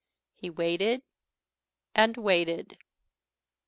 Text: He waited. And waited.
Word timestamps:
He 0.35 0.49
waited. 0.49 1.03
And 1.93 2.17
waited. 2.17 2.79